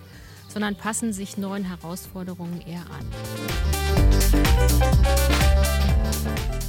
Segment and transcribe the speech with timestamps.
[0.48, 3.04] sondern passen sich neuen Herausforderungen eher an.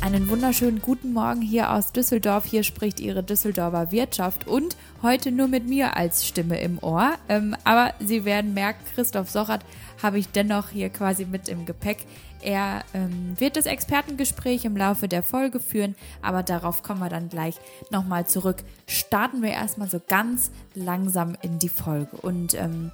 [0.02, 2.44] Einen wunderschönen guten Morgen hier aus Düsseldorf.
[2.45, 7.14] Hier spricht Ihre Düsseldorfer Wirtschaft und heute nur mit mir als Stimme im Ohr.
[7.28, 9.64] Ähm, aber Sie werden merken, Christoph Sochert
[10.02, 12.06] habe ich dennoch hier quasi mit im Gepäck.
[12.41, 17.30] Er ähm, wird das Expertengespräch im Laufe der Folge führen, aber darauf kommen wir dann
[17.30, 17.56] gleich
[17.91, 18.58] nochmal zurück.
[18.88, 22.16] Starten wir erstmal so ganz langsam in die Folge.
[22.17, 22.91] Und ähm,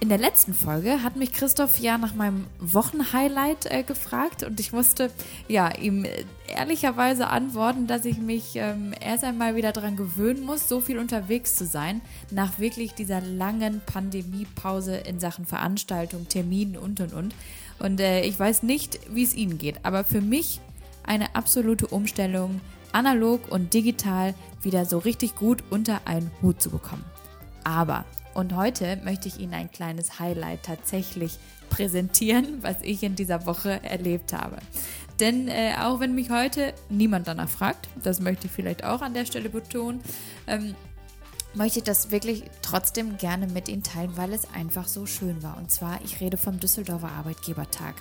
[0.00, 4.72] in der letzten Folge hat mich Christoph ja nach meinem Wochenhighlight äh, gefragt und ich
[4.72, 5.10] musste
[5.48, 10.68] ja ihm äh, ehrlicherweise antworten, dass ich mich ähm, erst einmal wieder daran gewöhnen muss,
[10.68, 17.00] so viel unterwegs zu sein, nach wirklich dieser langen Pandemiepause in Sachen Veranstaltung, Terminen und
[17.00, 17.34] und und.
[17.78, 20.60] Und äh, ich weiß nicht, wie es Ihnen geht, aber für mich
[21.04, 22.60] eine absolute Umstellung,
[22.92, 27.04] analog und digital wieder so richtig gut unter einen Hut zu bekommen.
[27.64, 28.04] Aber
[28.36, 31.38] und heute möchte ich Ihnen ein kleines Highlight tatsächlich
[31.70, 34.58] präsentieren, was ich in dieser Woche erlebt habe.
[35.20, 39.14] Denn äh, auch wenn mich heute niemand danach fragt, das möchte ich vielleicht auch an
[39.14, 40.02] der Stelle betonen,
[40.46, 40.74] ähm,
[41.54, 45.56] möchte ich das wirklich trotzdem gerne mit Ihnen teilen, weil es einfach so schön war.
[45.56, 47.94] Und zwar, ich rede vom Düsseldorfer Arbeitgebertag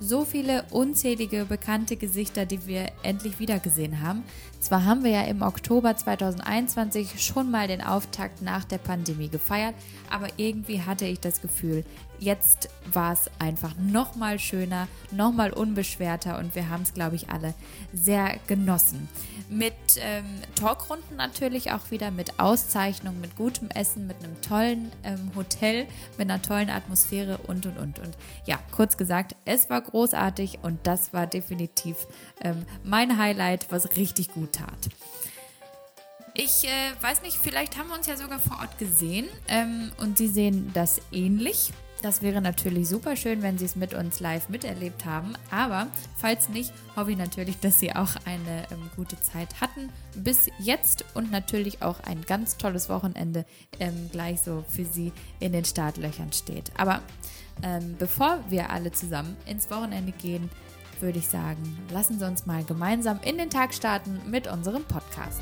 [0.00, 4.24] so viele unzählige bekannte Gesichter, die wir endlich wiedergesehen haben.
[4.58, 9.74] Zwar haben wir ja im Oktober 2021 schon mal den Auftakt nach der Pandemie gefeiert,
[10.10, 11.84] aber irgendwie hatte ich das Gefühl,
[12.20, 17.16] jetzt war es einfach noch mal schöner, noch mal unbeschwerter und wir haben es, glaube
[17.16, 17.54] ich, alle
[17.92, 19.08] sehr genossen.
[19.48, 25.32] Mit ähm, Talkrunden natürlich auch wieder, mit Auszeichnungen, mit gutem Essen, mit einem tollen ähm,
[25.34, 25.86] Hotel,
[26.18, 27.98] mit einer tollen Atmosphäre und und und.
[27.98, 31.96] Und ja, kurz gesagt, es war großartig und das war definitiv
[32.40, 34.88] ähm, mein Highlight, was richtig gut tat.
[36.34, 40.16] Ich äh, weiß nicht, vielleicht haben wir uns ja sogar vor Ort gesehen ähm, und
[40.16, 41.72] Sie sehen das ähnlich.
[42.02, 45.34] Das wäre natürlich super schön, wenn Sie es mit uns live miterlebt haben.
[45.50, 50.48] Aber falls nicht, hoffe ich natürlich, dass Sie auch eine ähm, gute Zeit hatten bis
[50.58, 53.44] jetzt und natürlich auch ein ganz tolles Wochenende
[53.78, 56.72] ähm, gleich so für Sie in den Startlöchern steht.
[56.78, 57.02] Aber
[57.62, 60.48] ähm, bevor wir alle zusammen ins Wochenende gehen,
[61.00, 65.40] würde ich sagen, lassen Sie uns mal gemeinsam in den Tag starten mit unserem Podcast.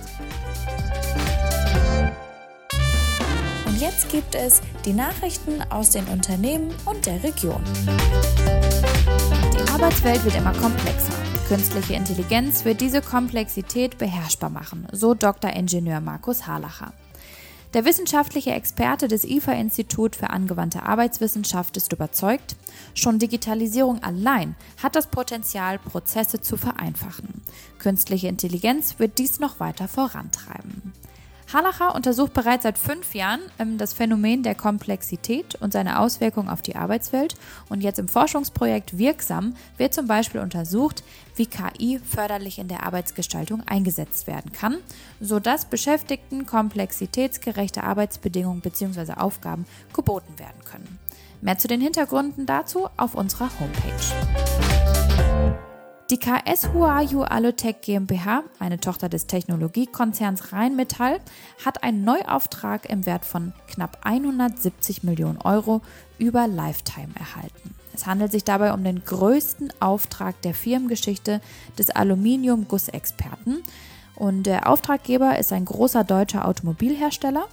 [3.78, 7.62] Jetzt gibt es die Nachrichten aus den Unternehmen und der Region.
[9.54, 11.12] Die Arbeitswelt wird immer komplexer.
[11.46, 15.52] Künstliche Intelligenz wird diese Komplexität beherrschbar machen, so Dr.
[15.52, 16.92] Ingenieur Markus Harlacher.
[17.72, 22.56] Der wissenschaftliche Experte des IFA-Institut für angewandte Arbeitswissenschaft ist überzeugt,
[22.94, 27.42] schon Digitalisierung allein hat das Potenzial, Prozesse zu vereinfachen.
[27.78, 30.94] Künstliche Intelligenz wird dies noch weiter vorantreiben.
[31.52, 36.60] Halacher untersucht bereits seit fünf Jahren ähm, das Phänomen der Komplexität und seine Auswirkungen auf
[36.60, 37.34] die Arbeitswelt.
[37.70, 41.02] Und jetzt im Forschungsprojekt Wirksam wird zum Beispiel untersucht,
[41.36, 44.76] wie KI förderlich in der Arbeitsgestaltung eingesetzt werden kann,
[45.20, 49.14] sodass Beschäftigten komplexitätsgerechte Arbeitsbedingungen bzw.
[49.14, 50.98] Aufgaben geboten werden können.
[51.40, 54.67] Mehr zu den Hintergründen dazu auf unserer Homepage.
[56.10, 61.20] Die KS Huayu Alotech GmbH, eine Tochter des Technologiekonzerns Rheinmetall,
[61.62, 65.82] hat einen Neuauftrag im Wert von knapp 170 Millionen Euro
[66.16, 67.74] über Lifetime erhalten.
[67.92, 71.42] Es handelt sich dabei um den größten Auftrag der Firmengeschichte
[71.78, 73.62] des Aluminium-Gussexperten.
[74.14, 77.48] Und der Auftraggeber ist ein großer deutscher Automobilhersteller.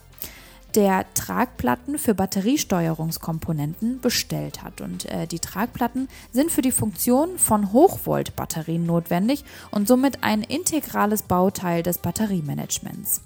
[0.75, 4.81] Der Tragplatten für Batteriesteuerungskomponenten bestellt hat.
[4.81, 11.24] Und äh, die Tragplatten sind für die Funktion von Hochvolt-Batterien notwendig und somit ein integrales
[11.24, 13.22] Bauteil des Batteriemanagements.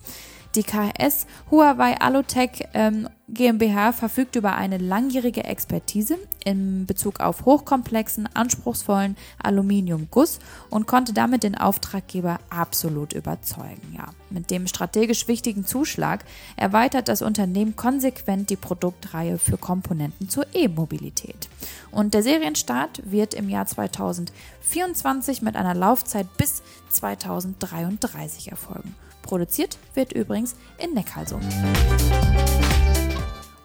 [0.56, 8.28] Die KS Huawei Alutech ähm, GmbH verfügt über eine langjährige Expertise in Bezug auf hochkomplexen,
[8.34, 10.40] anspruchsvollen Aluminiumguss
[10.72, 13.94] und konnte damit den Auftraggeber absolut überzeugen.
[13.96, 16.26] Ja, mit dem strategisch wichtigen Zuschlag
[16.56, 21.48] erweitert das Unternehmen konsequent die Produktreihe für Komponenten zur E-Mobilität.
[21.92, 28.96] Und der Serienstart wird im Jahr 2024 mit einer Laufzeit bis 2033 erfolgen.
[29.30, 31.44] Produziert wird übrigens in Neckarsulm.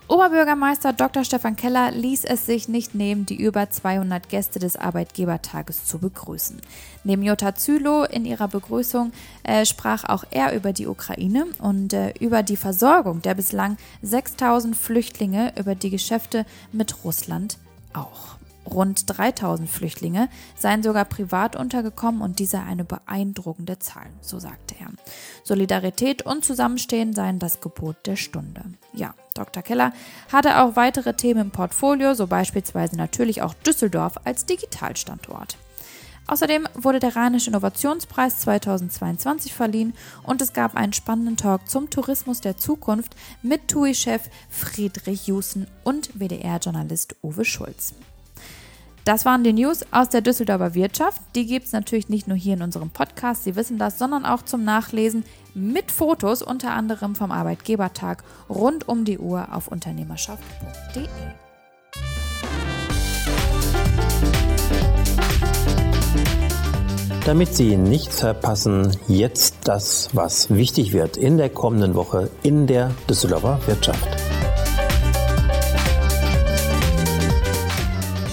[0.09, 1.25] Oberbürgermeister Dr.
[1.25, 6.61] Stefan Keller ließ es sich nicht nehmen, die über 200 Gäste des Arbeitgebertages zu begrüßen.
[7.03, 9.13] Neben Jutta Zylo in ihrer Begrüßung
[9.43, 14.77] äh, sprach auch er über die Ukraine und äh, über die Versorgung der bislang 6000
[14.77, 17.57] Flüchtlinge, über die Geschäfte mit Russland
[17.95, 18.37] auch.
[18.67, 24.75] Rund 3000 Flüchtlinge seien sogar privat untergekommen und dies sei eine beeindruckende Zahl, so sagte
[24.81, 24.89] er.
[25.43, 28.63] Solidarität und Zusammenstehen seien das Gebot der Stunde.
[28.93, 29.63] Ja, Dr.
[29.63, 29.93] Keller
[30.33, 35.59] hatte auch weitere Themen im Portfolio, so beispielsweise natürlich auch Düsseldorf als Digitalstandort.
[36.27, 42.41] Außerdem wurde der Rheinische Innovationspreis 2022 verliehen und es gab einen spannenden Talk zum Tourismus
[42.41, 47.95] der Zukunft mit TUI-Chef Friedrich Jussen und WDR-Journalist Uwe Schulz.
[49.05, 51.21] Das waren die News aus der Düsseldorfer Wirtschaft.
[51.35, 54.43] Die gibt es natürlich nicht nur hier in unserem Podcast, Sie wissen das, sondern auch
[54.43, 55.25] zum Nachlesen
[55.55, 61.07] mit Fotos, unter anderem vom Arbeitgebertag, rund um die Uhr auf unternehmerschaft.de.
[67.27, 72.91] Damit Sie nichts verpassen, jetzt das, was wichtig wird in der kommenden Woche in der
[73.09, 74.24] Düsseldorfer Wirtschaft.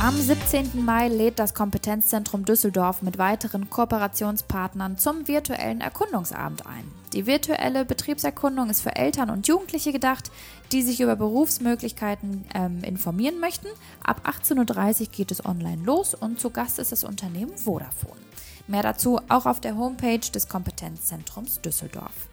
[0.02, 0.84] Am 17.
[0.84, 6.92] Mai lädt das Kompetenzzentrum Düsseldorf mit weiteren Kooperationspartnern zum virtuellen Erkundungsabend ein.
[7.14, 10.32] Die virtuelle Betriebserkundung ist für Eltern und Jugendliche gedacht,
[10.72, 13.68] die sich über Berufsmöglichkeiten ähm, informieren möchten.
[14.04, 18.22] Ab 18.30 Uhr geht es online los und zu Gast ist das Unternehmen Vodafone.
[18.66, 22.28] Mehr dazu auch auf der Homepage des Kompetenzzentrums Düsseldorf.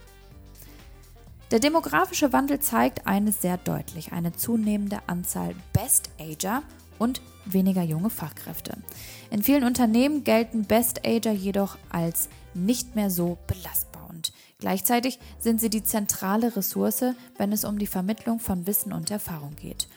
[1.50, 6.62] Der demografische Wandel zeigt eines sehr deutlich, eine zunehmende Anzahl Best-Ager
[6.98, 8.76] und weniger junge Fachkräfte.
[9.30, 15.70] In vielen Unternehmen gelten Best-Ager jedoch als nicht mehr so belastbar und gleichzeitig sind sie
[15.70, 17.04] die zentrale Ressource,
[17.36, 19.88] wenn es um die Vermittlung von Wissen und Erfahrung geht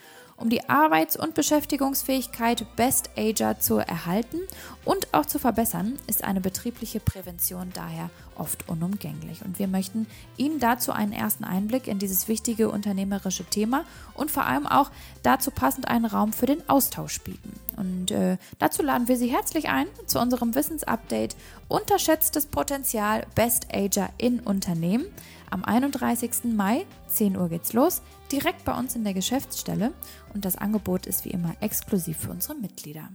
[0.42, 4.38] um die Arbeits- und Beschäftigungsfähigkeit Best Ager zu erhalten
[4.84, 9.44] und auch zu verbessern, ist eine betriebliche Prävention daher oft unumgänglich.
[9.44, 10.06] Und wir möchten
[10.36, 13.84] Ihnen dazu einen ersten Einblick in dieses wichtige unternehmerische Thema
[14.14, 14.90] und vor allem auch
[15.22, 17.52] dazu passend einen Raum für den Austausch bieten.
[17.76, 21.36] Und äh, dazu laden wir Sie herzlich ein zu unserem Wissensupdate
[21.68, 25.06] Unterschätztes Potenzial Best Ager in Unternehmen.
[25.50, 26.44] Am 31.
[26.54, 29.92] Mai, 10 Uhr geht's los, direkt bei uns in der Geschäftsstelle
[30.32, 33.08] und das Angebot ist wie immer exklusiv für unsere Mitglieder.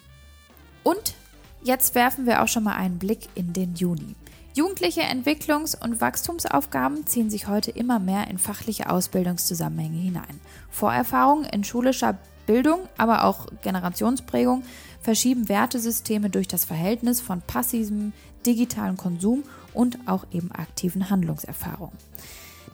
[0.84, 1.16] Und
[1.64, 4.16] jetzt werfen wir auch schon mal einen Blick in den Juni.
[4.58, 10.42] Jugendliche Entwicklungs- und Wachstumsaufgaben ziehen sich heute immer mehr in fachliche Ausbildungszusammenhänge hinein.
[10.72, 12.18] Vorerfahrungen in schulischer
[12.48, 14.64] Bildung, aber auch Generationsprägung
[15.00, 18.14] verschieben Wertesysteme durch das Verhältnis von passivem
[18.48, 19.44] digitalen Konsum
[19.76, 21.96] und auch eben aktiven Handlungserfahrungen.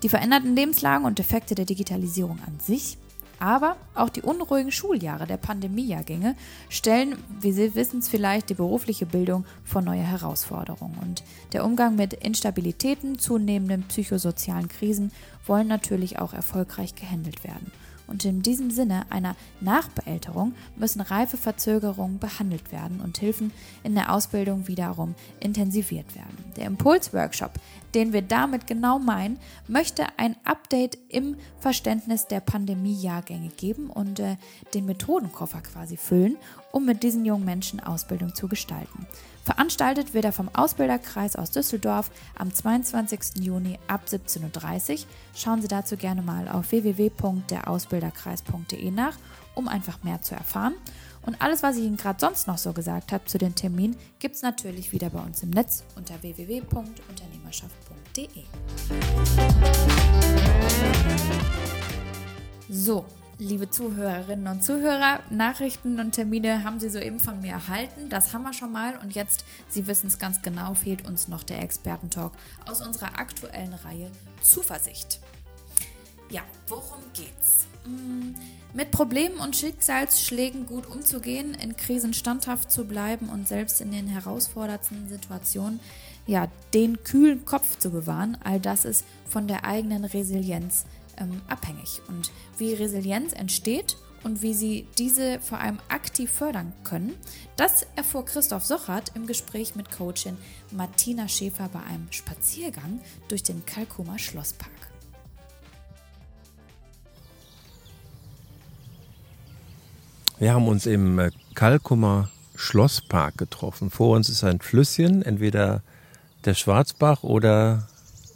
[0.03, 2.97] Die veränderten Lebenslagen und Effekte der Digitalisierung an sich,
[3.43, 6.37] aber auch die unruhigen Schuljahre der Pandemiejahrgänge
[6.69, 10.97] stellen, wie Sie wissen es vielleicht, die berufliche Bildung vor neue Herausforderungen.
[11.01, 15.11] Und der Umgang mit Instabilitäten, zunehmenden psychosozialen Krisen
[15.45, 17.69] wollen natürlich auch erfolgreich gehandelt werden.
[18.07, 23.51] Und in diesem Sinne einer Nachbeälterung müssen Reifeverzögerungen behandelt werden und Hilfen
[23.83, 26.37] in der Ausbildung wiederum intensiviert werden.
[26.55, 27.51] Der Impulsworkshop,
[27.95, 34.37] den wir damit genau meinen, möchte ein Update im Verständnis der Pandemiejahrgänge geben und äh,
[34.73, 36.37] den Methodenkoffer quasi füllen,
[36.71, 39.07] um mit diesen jungen Menschen Ausbildung zu gestalten.
[39.43, 43.43] Veranstaltet wird er vom Ausbilderkreis aus Düsseldorf am 22.
[43.43, 44.99] Juni ab 17.30 Uhr.
[45.35, 49.17] Schauen Sie dazu gerne mal auf www.derausbilderkreis.de nach,
[49.53, 50.75] um einfach mehr zu erfahren.
[51.25, 54.35] Und alles, was ich Ihnen gerade sonst noch so gesagt habe zu den Terminen, gibt
[54.35, 58.43] es natürlich wieder bei uns im Netz unter www.unternehmerschaft.de.
[62.69, 63.05] So,
[63.39, 68.07] Liebe Zuhörerinnen und Zuhörer, Nachrichten und Termine haben Sie soeben von mir erhalten.
[68.07, 68.95] Das haben wir schon mal.
[68.97, 72.31] Und jetzt, Sie wissen es ganz genau, fehlt uns noch der Expertentalk
[72.69, 74.11] aus unserer aktuellen Reihe
[74.43, 75.19] Zuversicht.
[76.29, 77.67] Ja, worum geht's?
[77.83, 78.35] Hm,
[78.73, 84.07] mit Problemen und Schicksalsschlägen gut umzugehen, in Krisen standhaft zu bleiben und selbst in den
[84.07, 85.79] herausforderndsten Situationen
[86.25, 90.85] ja, den kühlen Kopf zu bewahren, all das ist von der eigenen Resilienz
[91.17, 92.01] ähm, abhängig.
[92.07, 97.13] Und wie Resilienz entsteht und wie Sie diese vor allem aktiv fördern können,
[97.57, 100.37] das erfuhr Christoph Sochert im Gespräch mit Coachin
[100.71, 104.92] Martina Schäfer bei einem Spaziergang durch den Kalkumer Schlosspark.
[110.43, 113.89] Wir haben uns im äh, Kalkumer Schlosspark getroffen.
[113.89, 115.83] Vor uns ist ein Flüsschen, entweder
[116.43, 117.87] der Schwarzbach oder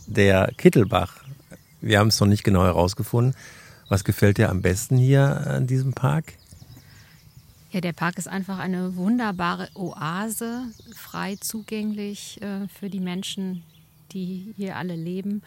[0.06, 1.26] der Kittelbach.
[1.82, 3.36] Wir haben es noch nicht genau herausgefunden.
[3.90, 6.36] Was gefällt dir am besten hier an diesem Park?
[7.72, 10.64] Ja, der Park ist einfach eine wunderbare Oase,
[10.96, 13.64] frei zugänglich äh, für die Menschen,
[14.14, 15.42] die hier alle leben.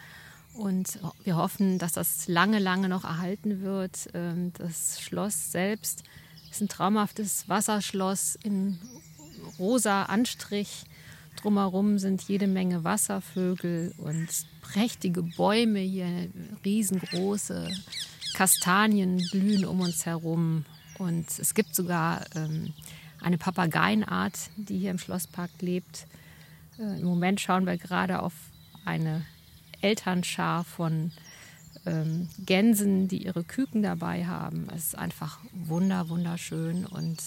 [0.53, 4.09] Und wir hoffen, dass das lange, lange noch erhalten wird.
[4.13, 6.03] Ähm, das Schloss selbst
[6.51, 8.77] ist ein traumhaftes Wasserschloss in
[9.57, 10.83] rosa Anstrich.
[11.41, 14.27] Drumherum sind jede Menge Wasservögel und
[14.61, 16.29] prächtige Bäume hier,
[16.63, 17.71] riesengroße
[18.33, 20.65] Kastanien blühen um uns herum.
[20.99, 22.73] Und es gibt sogar ähm,
[23.21, 26.05] eine Papageienart, die hier im Schlosspark lebt.
[26.77, 28.33] Äh, Im Moment schauen wir gerade auf
[28.83, 29.25] eine
[29.81, 31.11] Elternschar von
[31.85, 34.67] ähm, Gänsen, die ihre Küken dabei haben.
[34.75, 37.19] Es ist einfach wunder, wunderschön und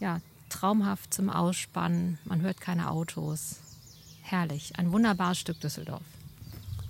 [0.00, 2.18] ja, traumhaft zum Ausspannen.
[2.24, 3.56] Man hört keine Autos.
[4.22, 4.72] Herrlich.
[4.78, 6.02] Ein wunderbares Stück Düsseldorf.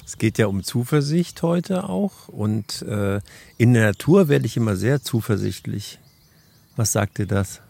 [0.05, 2.29] Es geht ja um Zuversicht heute auch.
[2.29, 3.21] Und äh,
[3.57, 5.99] in der Natur werde ich immer sehr zuversichtlich.
[6.77, 7.61] Was sagt dir das?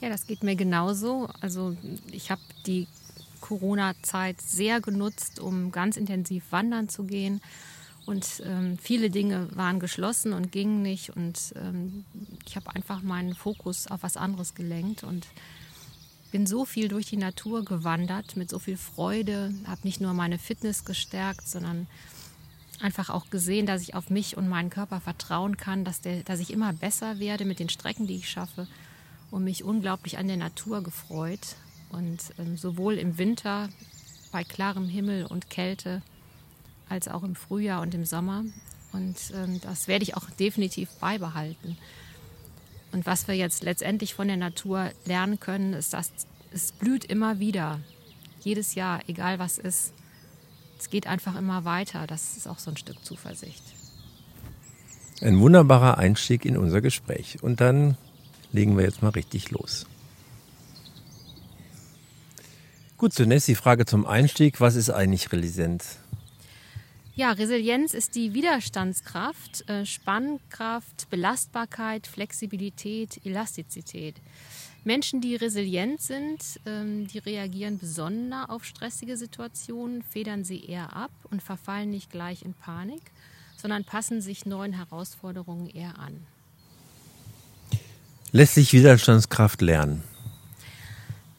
[0.00, 1.28] Ja, das geht mir genauso.
[1.40, 1.76] Also
[2.10, 2.86] ich habe die
[3.40, 7.40] Corona-Zeit sehr genutzt, um ganz intensiv wandern zu gehen.
[8.06, 11.10] Und ähm, viele Dinge waren geschlossen und gingen nicht.
[11.10, 12.04] Und ähm,
[12.46, 15.26] ich habe einfach meinen Fokus auf was anderes gelenkt und
[16.30, 20.38] bin so viel durch die Natur gewandert mit so viel Freude, habe nicht nur meine
[20.38, 21.88] Fitness gestärkt, sondern
[22.80, 26.40] einfach auch gesehen, dass ich auf mich und meinen Körper vertrauen kann, dass, der, dass
[26.40, 28.68] ich immer besser werde mit den Strecken, die ich schaffe
[29.30, 31.56] und mich unglaublich an der Natur gefreut.
[31.90, 33.68] Und ähm, sowohl im Winter
[34.30, 36.02] bei klarem Himmel und Kälte
[36.88, 38.44] als auch im Frühjahr und im Sommer.
[38.92, 41.76] Und ähm, das werde ich auch definitiv beibehalten.
[42.92, 46.10] Und was wir jetzt letztendlich von der Natur lernen können, ist, dass
[46.52, 47.80] es blüht immer wieder.
[48.40, 49.92] Jedes Jahr, egal was ist.
[50.78, 52.06] Es geht einfach immer weiter.
[52.06, 53.62] Das ist auch so ein Stück Zuversicht.
[55.20, 57.42] Ein wunderbarer Einstieg in unser Gespräch.
[57.42, 57.96] Und dann
[58.52, 59.86] legen wir jetzt mal richtig los.
[62.96, 64.60] Gut, zunächst die Frage zum Einstieg.
[64.60, 65.98] Was ist eigentlich Resilienz?
[67.18, 74.16] Ja, Resilienz ist die Widerstandskraft, äh, Spannkraft, Belastbarkeit, Flexibilität, Elastizität.
[74.84, 81.10] Menschen, die resilient sind, ähm, die reagieren besonder auf stressige Situationen, federn sie eher ab
[81.30, 83.00] und verfallen nicht gleich in Panik,
[83.56, 86.20] sondern passen sich neuen Herausforderungen eher an.
[88.30, 90.02] Lässt sich Widerstandskraft lernen?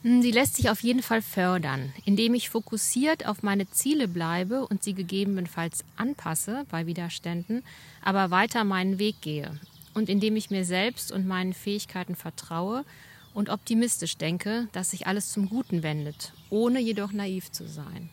[0.07, 4.65] Hm, sie lässt sich auf jeden Fall fördern, indem ich fokussiert auf meine Ziele bleibe
[4.65, 7.61] und sie gegebenenfalls anpasse bei Widerständen,
[8.01, 9.59] aber weiter meinen Weg gehe.
[9.93, 12.85] Und indem ich mir selbst und meinen Fähigkeiten vertraue
[13.33, 18.09] und optimistisch denke, dass sich alles zum Guten wendet, ohne jedoch naiv zu sein.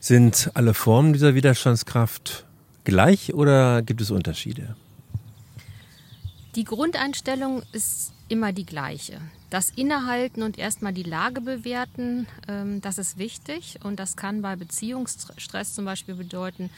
[0.00, 2.44] Sind alle Formen dieser Widerstandskraft
[2.82, 4.74] gleich oder gibt es Unterschiede?
[6.56, 9.20] Die Grundeinstellung ist immer die gleiche.
[9.48, 14.56] Das Innehalten und erstmal die Lage bewerten, ähm, das ist wichtig und das kann bei
[14.56, 16.70] Beziehungsstress zum Beispiel bedeuten,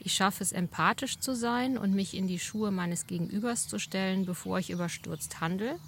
[0.00, 4.24] ich schaffe es empathisch zu sein und mich in die Schuhe meines Gegenübers zu stellen,
[4.24, 5.78] bevor ich überstürzt handle.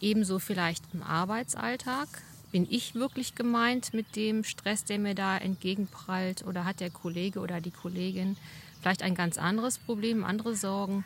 [0.00, 2.08] Ebenso vielleicht im Arbeitsalltag.
[2.50, 7.40] Bin ich wirklich gemeint mit dem Stress, der mir da entgegenprallt oder hat der Kollege
[7.40, 8.36] oder die Kollegin
[8.80, 11.04] vielleicht ein ganz anderes Problem, andere Sorgen?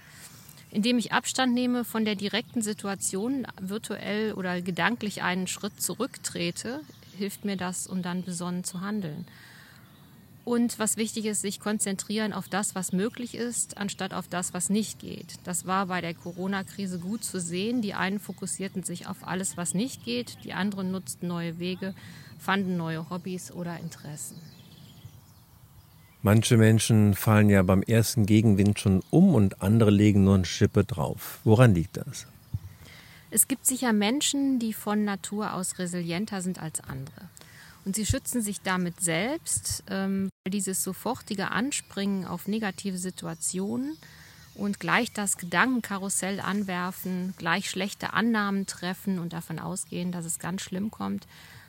[0.77, 6.83] Indem ich Abstand nehme von der direkten Situation, virtuell oder gedanklich einen Schritt zurücktrete,
[7.17, 9.25] hilft mir das, um dann besonnen zu handeln.
[10.45, 14.69] Und was wichtig ist, sich konzentrieren auf das, was möglich ist, anstatt auf das, was
[14.69, 15.39] nicht geht.
[15.45, 17.81] Das war bei der Corona-Krise gut zu sehen.
[17.81, 21.95] Die einen fokussierten sich auf alles, was nicht geht, die anderen nutzten neue Wege,
[22.39, 24.37] fanden neue Hobbys oder Interessen.
[26.27, 30.83] Manche Menschen fallen ja beim ersten Gegenwind schon um und andere legen nur eine Schippe
[30.83, 31.39] drauf.
[31.45, 32.27] Woran liegt das?
[33.31, 37.31] Es gibt sicher Menschen, die von Natur aus resilienter sind als andere.
[37.85, 43.97] Und sie schützen sich damit selbst, ähm, dieses sofortige Anspringen auf negative Situationen
[44.57, 50.63] und gleich das Gedankenkarussell anwerfen, gleich schlechte Annahmen treffen und davon ausgehen, dass es ganz
[50.63, 51.29] schlimm kommt,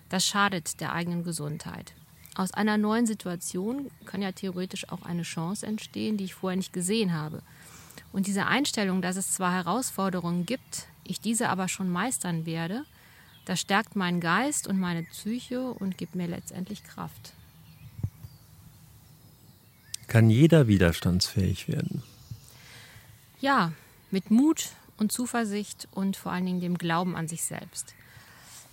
[0.09, 1.93] das schadet der eigenen Gesundheit.
[2.37, 6.71] Aus einer neuen Situation kann ja theoretisch auch eine Chance entstehen, die ich vorher nicht
[6.71, 7.41] gesehen habe.
[8.13, 12.85] Und diese Einstellung, dass es zwar Herausforderungen gibt, ich diese aber schon meistern werde,
[13.45, 17.33] das stärkt meinen Geist und meine Psyche und gibt mir letztendlich Kraft.
[20.05, 22.03] Kann jeder widerstandsfähig werden?
[23.41, 23.71] Ja,
[24.11, 27.95] mit Mut und Zuversicht und vor allen Dingen dem Glauben an sich selbst.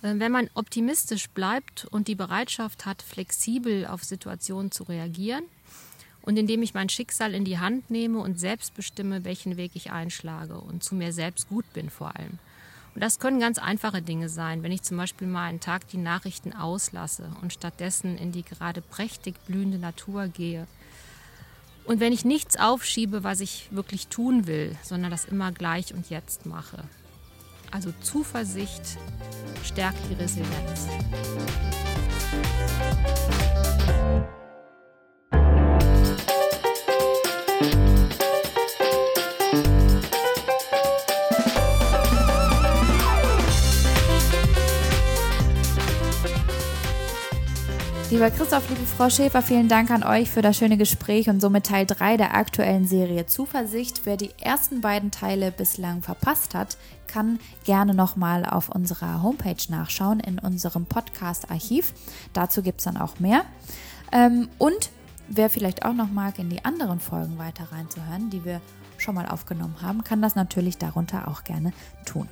[0.05, 5.43] Äh, wenn man optimistisch bleibt und die Bereitschaft hat, flexibel auf Situationen zu reagieren
[6.21, 9.91] und indem ich mein Schicksal in die Hand nehme und selbst bestimme, welchen Weg ich
[9.91, 12.39] einschlage und zu mir selbst gut bin vor allem.
[12.93, 15.97] Und das können ganz einfache Dinge sein, wenn ich zum Beispiel mal einen Tag die
[15.97, 20.65] Nachrichten auslasse und stattdessen in die gerade prächtig blühende Natur gehe.
[21.83, 26.09] Und wenn ich nichts aufschiebe, was ich wirklich tun will, sondern das immer gleich und
[26.09, 26.85] jetzt mache.
[27.75, 28.97] Also Zuversicht
[29.61, 30.87] stärkt die Resilienz.
[48.15, 51.65] Lieber Christoph, liebe Frau Schäfer, vielen Dank an euch für das schöne Gespräch und somit
[51.65, 54.05] Teil 3 der aktuellen Serie Zuversicht.
[54.05, 60.21] Wer die ersten beiden Teile bislang verpasst hat, kann gerne nochmal auf unserer Homepage nachschauen,
[60.21, 61.91] in unserem Podcast-Archiv.
[62.31, 63.43] Dazu gibt es dann auch mehr.
[64.13, 64.91] Ähm, und
[65.27, 68.61] wer vielleicht auch noch mag, in die anderen Folgen weiter reinzuhören, die wir
[68.97, 71.73] schon mal aufgenommen haben, kann das natürlich darunter auch gerne
[72.05, 72.29] tun.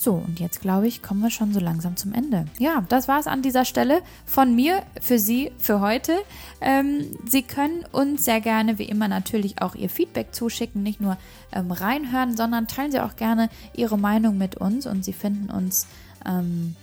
[0.00, 2.44] So, und jetzt glaube ich, kommen wir schon so langsam zum Ende.
[2.56, 6.14] Ja, das war es an dieser Stelle von mir für Sie für heute.
[6.60, 11.16] Ähm, Sie können uns sehr gerne, wie immer, natürlich auch Ihr Feedback zuschicken, nicht nur
[11.50, 15.88] ähm, reinhören, sondern teilen Sie auch gerne Ihre Meinung mit uns und Sie finden uns
[16.24, 16.76] ähm,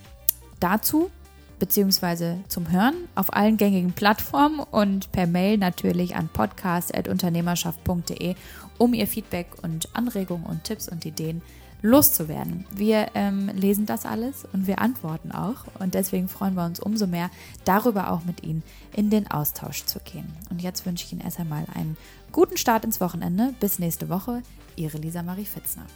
[0.60, 1.10] dazu
[1.58, 8.34] beziehungsweise zum Hören auf allen gängigen Plattformen und per Mail natürlich an podcast.unternehmerschaft.de,
[8.76, 12.64] um Ihr Feedback und Anregungen und Tipps und Ideen zu loszuwerden.
[12.74, 15.64] Wir ähm, lesen das alles und wir antworten auch.
[15.78, 17.30] Und deswegen freuen wir uns umso mehr,
[17.64, 18.62] darüber auch mit Ihnen
[18.92, 20.26] in den Austausch zu gehen.
[20.50, 21.96] Und jetzt wünsche ich Ihnen erst einmal einen
[22.32, 23.54] guten Start ins Wochenende.
[23.60, 24.42] Bis nächste Woche.
[24.76, 25.86] Ihre Lisa Marie Fitzner.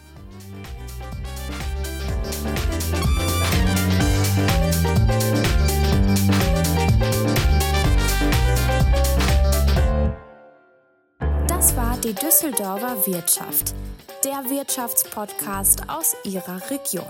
[11.47, 13.75] Das war die Düsseldorfer Wirtschaft
[14.25, 17.09] der Wirtschaftspodcast aus Ihrer Region.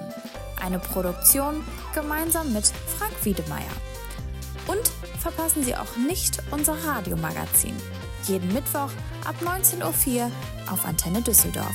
[0.63, 3.73] Eine Produktion gemeinsam mit Frank Wiedemeier.
[4.69, 7.75] Und verpassen Sie auch nicht unser Radiomagazin.
[8.29, 8.91] Jeden Mittwoch
[9.25, 10.31] ab 19.04 Uhr
[10.71, 11.75] auf Antenne Düsseldorf.